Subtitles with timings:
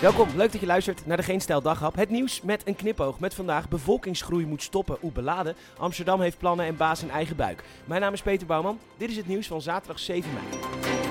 [0.00, 1.62] Welkom, leuk dat je luistert naar de Geen Stijl.
[1.94, 3.20] Het nieuws met een knipoog.
[3.20, 4.98] Met vandaag bevolkingsgroei moet stoppen.
[5.02, 5.54] Oeh, beladen.
[5.78, 7.64] Amsterdam heeft plannen en baas in eigen buik.
[7.84, 8.78] Mijn naam is Peter Bouwman.
[8.96, 11.07] Dit is het nieuws van zaterdag 7 mei.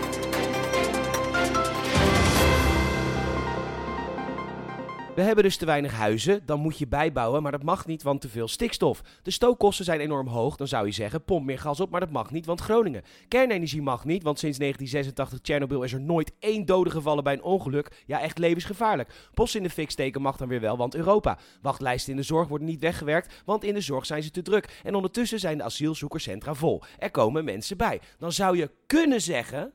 [5.18, 8.22] We hebben dus te weinig huizen, dan moet je bijbouwen, maar dat mag niet, want
[8.22, 9.02] te veel stikstof.
[9.22, 12.12] De stookkosten zijn enorm hoog, dan zou je zeggen, pomp meer gas op, maar dat
[12.12, 13.04] mag niet, want Groningen.
[13.28, 17.44] Kernenergie mag niet, want sinds 1986 Tsjernobyl is er nooit één dode gevallen bij een
[17.44, 18.03] ongeluk.
[18.05, 19.30] Ja, echt levensgevaarlijk.
[19.34, 21.38] Post in de fik steken mag dan weer wel, want Europa.
[21.61, 24.81] Wachtlijsten in de zorg worden niet weggewerkt, want in de zorg zijn ze te druk.
[24.84, 26.81] En ondertussen zijn de asielzoekerscentra vol.
[26.99, 28.02] Er komen mensen bij.
[28.17, 29.73] Dan zou je kunnen zeggen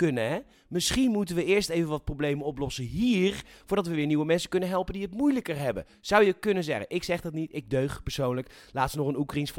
[0.00, 0.30] kunnen.
[0.30, 0.38] Hè?
[0.70, 4.68] Misschien moeten we eerst even wat problemen oplossen hier, voordat we weer nieuwe mensen kunnen
[4.68, 5.84] helpen die het moeilijker hebben.
[6.00, 6.86] Zou je kunnen zeggen.
[6.88, 8.50] Ik zeg dat niet, ik deug persoonlijk.
[8.72, 9.52] Laatst nog een Oekraïns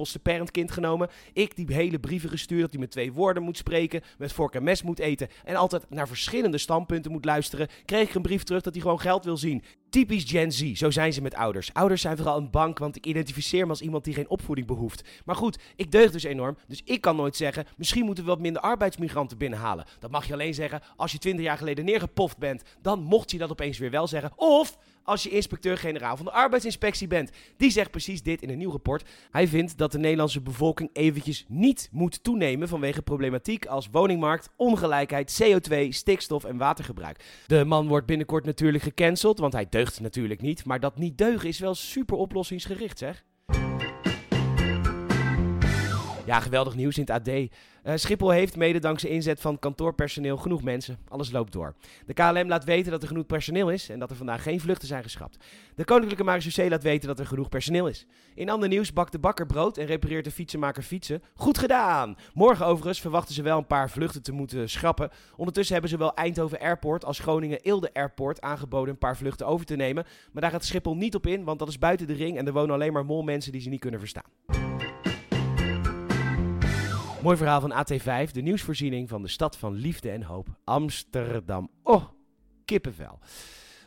[0.52, 1.10] kind genomen.
[1.34, 4.64] Ik die hele brieven gestuurd dat hij met twee woorden moet spreken, met vork en
[4.64, 7.68] mes moet eten en altijd naar verschillende standpunten moet luisteren.
[7.86, 9.64] Kreeg ik een brief terug dat hij gewoon geld wil zien.
[9.90, 11.74] Typisch Gen Z, zo zijn ze met ouders.
[11.74, 15.22] Ouders zijn vooral een bank, want ik identificeer me als iemand die geen opvoeding behoeft.
[15.26, 18.40] Maar goed, ik deug dus enorm, dus ik kan nooit zeggen, misschien moeten we wat
[18.40, 19.86] minder arbeidsmigranten binnenhalen.
[20.00, 22.64] Dat mag je alleen zeggen als je 20 jaar geleden neergepoft bent.
[22.82, 24.32] Dan mocht je dat opeens weer wel zeggen.
[24.36, 27.32] Of als je inspecteur-generaal van de arbeidsinspectie bent.
[27.58, 29.10] Die zegt precies dit in een nieuw rapport.
[29.32, 35.44] Hij vindt dat de Nederlandse bevolking eventjes niet moet toenemen vanwege problematiek als woningmarkt, ongelijkheid,
[35.44, 37.44] CO2, stikstof en watergebruik.
[37.48, 40.66] De man wordt binnenkort natuurlijk gecanceld, want hij deugt natuurlijk niet.
[40.66, 43.24] Maar dat niet deugen is wel super oplossingsgericht, zeg.
[46.26, 47.28] Ja, geweldig nieuws in het AD.
[47.28, 50.98] Uh, Schiphol heeft mede dankzij inzet van kantoorpersoneel genoeg mensen.
[51.08, 51.74] Alles loopt door.
[52.06, 54.88] De KLM laat weten dat er genoeg personeel is en dat er vandaag geen vluchten
[54.88, 55.38] zijn geschrapt.
[55.76, 58.06] De Koninklijke Marechaussee laat weten dat er genoeg personeel is.
[58.36, 61.24] In ander nieuws bakt de bakker brood en repareert de fietsenmaker fietsen.
[61.36, 62.16] Goed gedaan!
[62.34, 65.10] Morgen overigens verwachten ze wel een paar vluchten te moeten schrappen.
[65.36, 69.76] Ondertussen hebben zowel Eindhoven Airport als Groningen Eelde Airport aangeboden een paar vluchten over te
[69.76, 70.06] nemen.
[70.32, 72.54] Maar daar gaat Schiphol niet op in, want dat is buiten de ring en er
[72.54, 74.24] wonen alleen maar molmensen die ze niet kunnen verstaan.
[77.22, 81.70] Mooi verhaal van AT5, de nieuwsvoorziening van de stad van liefde en hoop, Amsterdam.
[81.84, 82.04] Oh,
[82.66, 83.20] kippenvel.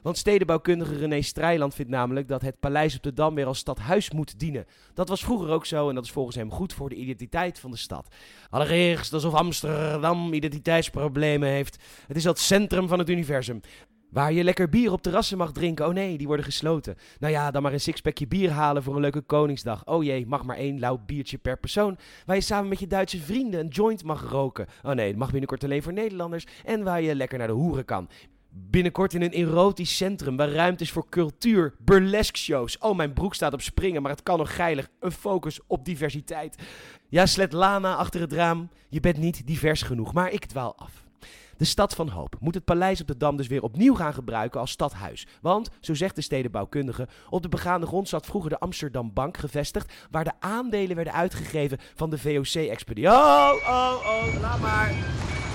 [0.03, 4.11] Want stedenbouwkundige René Strijland vindt namelijk dat het paleis op de Dam weer als stadhuis
[4.11, 4.67] moet dienen.
[4.95, 7.71] Dat was vroeger ook zo en dat is volgens hem goed voor de identiteit van
[7.71, 8.15] de stad.
[8.51, 11.83] Allereerst alsof Amsterdam identiteitsproblemen heeft.
[12.07, 13.61] Het is het centrum van het universum.
[14.15, 15.87] Waar je lekker bier op terrassen mag drinken.
[15.87, 16.97] Oh nee, die worden gesloten.
[17.19, 19.87] Nou ja, dan maar een sixpackje bier halen voor een leuke Koningsdag.
[19.87, 21.99] Oh jee, mag maar één lauw biertje per persoon.
[22.27, 24.67] Waar je samen met je Duitse vrienden een joint mag roken.
[24.83, 26.47] Oh nee, dat mag binnenkort alleen voor Nederlanders.
[26.65, 28.09] En waar je lekker naar de hoeren kan.
[28.49, 32.79] Binnenkort in een erotisch centrum waar ruimte is voor cultuur, burlesque shows.
[32.79, 34.89] Oh, mijn broek staat op springen, maar het kan nog geilig.
[35.01, 36.57] Een focus op diversiteit.
[37.09, 38.71] Ja, slet Lana achter het raam.
[38.89, 41.04] Je bent niet divers genoeg, maar ik dwaal af.
[41.57, 44.61] De stad van hoop moet het paleis op de Dam dus weer opnieuw gaan gebruiken
[44.61, 45.27] als stadhuis.
[45.41, 49.93] Want, zo zegt de stedenbouwkundige, op de begaande grond zat vroeger de Amsterdam Bank gevestigd,
[50.11, 53.11] waar de aandelen werden uitgegeven van de VOC-expeditie.
[53.11, 54.91] Oh, oh, oh, laat maar.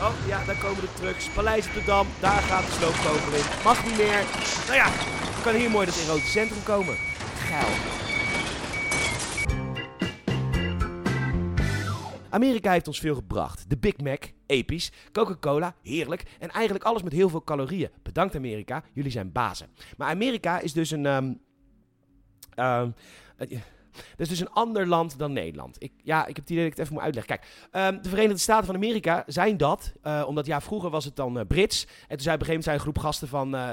[0.01, 1.29] Oh, ja, daar komen de trucks.
[1.29, 3.63] Paleis op de Dam, daar gaat de sloopkogel in.
[3.63, 4.23] Mag niet meer.
[4.65, 4.87] Nou ja,
[5.43, 6.95] kan hier mooi dat erotisch centrum komen.
[7.35, 8.08] Geil.
[12.29, 13.69] Amerika heeft ons veel gebracht.
[13.69, 14.91] De Big Mac, episch.
[15.11, 16.23] Coca-Cola, heerlijk.
[16.39, 17.89] En eigenlijk alles met heel veel calorieën.
[18.03, 19.69] Bedankt Amerika, jullie zijn bazen.
[19.97, 21.05] Maar Amerika is dus een...
[21.05, 21.39] Um,
[22.55, 22.93] um,
[23.37, 23.49] dat
[24.17, 25.75] is dus een ander land dan Nederland.
[25.83, 27.37] Ik, ja, ik heb het idee dat ik het even moet uitleggen.
[27.37, 29.93] Kijk, um, de Verenigde Staten van Amerika zijn dat.
[30.03, 31.85] Uh, omdat ja, vroeger was het dan uh, Brits.
[31.85, 33.55] En toen zei op een gegeven moment een groep gasten van...
[33.55, 33.69] Uh,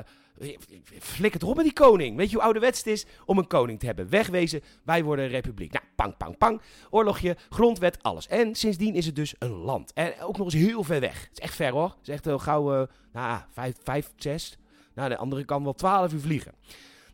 [0.98, 2.16] Flik het op met die koning.
[2.16, 4.08] Weet je hoe ouderwets het is om een koning te hebben?
[4.08, 5.72] Wegwezen, wij worden een republiek.
[5.72, 6.60] Nou, pang, pang, pang.
[6.90, 8.26] Oorlogje, grondwet, alles.
[8.26, 9.92] En sindsdien is het dus een land.
[9.92, 11.20] En ook nog eens heel ver weg.
[11.20, 11.88] Het is echt ver hoor.
[11.88, 14.58] Het is echt heel gauw, uh, nou, vijf, vijf, zes.
[14.94, 16.52] Nou, de andere kan wel twaalf uur vliegen.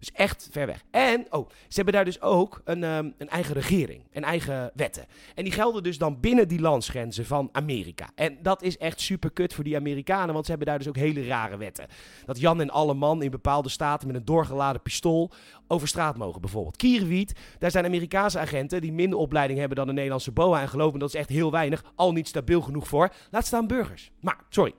[0.02, 0.84] Dus echt ver weg.
[0.90, 4.02] En, oh, ze hebben daar dus ook een, um, een eigen regering.
[4.12, 5.06] Een eigen wetten.
[5.34, 8.10] En die gelden dus dan binnen die landsgrenzen van Amerika.
[8.14, 10.96] En dat is echt super kut voor die Amerikanen, want ze hebben daar dus ook
[10.96, 11.86] hele rare wetten.
[12.24, 15.30] Dat Jan en alle man in bepaalde staten met een doorgeladen pistool
[15.68, 16.76] over straat mogen bijvoorbeeld.
[16.76, 20.60] Kierwiet, daar zijn Amerikaanse agenten die minder opleiding hebben dan de Nederlandse BOA.
[20.60, 23.12] En geloven dat is echt heel weinig, al niet stabiel genoeg voor.
[23.30, 24.10] Laat staan burgers.
[24.20, 24.74] Maar, sorry.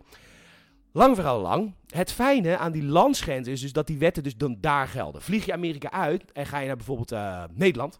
[0.95, 1.73] Lang verhaal lang.
[1.87, 5.21] Het fijne aan die landsgrens is dus dat die wetten dus dan daar gelden.
[5.21, 7.99] Vlieg je Amerika uit en ga je naar bijvoorbeeld uh, Nederland.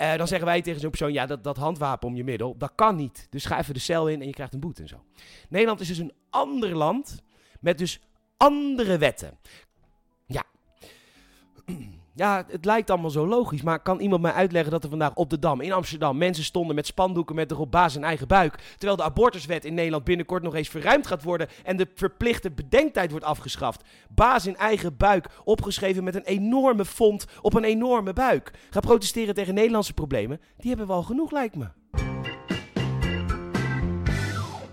[0.00, 2.72] Uh, dan zeggen wij tegen zo'n persoon, ja, dat, dat handwapen om je middel, dat
[2.74, 3.26] kan niet.
[3.30, 5.04] Dus ga even de cel in en je krijgt een boete en zo.
[5.48, 7.22] Nederland is dus een ander land
[7.60, 8.00] met dus
[8.36, 9.38] andere wetten.
[10.26, 10.44] Ja.
[12.18, 15.30] Ja, het lijkt allemaal zo logisch, maar kan iemand mij uitleggen dat er vandaag op
[15.30, 18.96] de Dam in Amsterdam mensen stonden met spandoeken met erop baas in eigen buik, terwijl
[18.96, 23.26] de abortuswet in Nederland binnenkort nog eens verruimd gaat worden en de verplichte bedenktijd wordt
[23.26, 23.82] afgeschaft.
[24.08, 28.52] Baas in eigen buik, opgeschreven met een enorme font op een enorme buik.
[28.70, 31.77] Ga protesteren tegen Nederlandse problemen, die hebben we al genoeg lijkt me.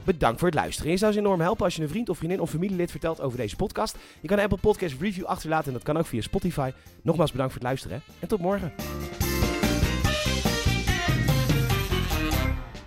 [0.05, 0.91] Bedankt voor het luisteren.
[0.91, 3.37] Je zou ze enorm helpen als je een vriend of vriendin of familielid vertelt over
[3.37, 3.97] deze podcast.
[4.21, 6.71] Je kan een Apple Podcast review achterlaten en dat kan ook via Spotify.
[7.01, 8.73] Nogmaals bedankt voor het luisteren en tot morgen.